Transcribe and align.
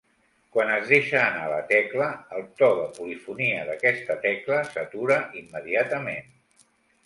Quan 0.53 0.69
es 0.77 0.87
deixa 0.93 1.19
anar 1.23 1.43
la 1.51 1.59
tecla, 1.71 2.07
el 2.39 2.47
to 2.63 2.71
de 2.81 2.87
polifonia 2.97 3.69
d'aquesta 3.69 4.19
tecla 4.27 4.65
s'atura 4.73 5.23
immediatament. 5.45 6.37